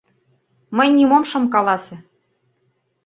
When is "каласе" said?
1.53-1.95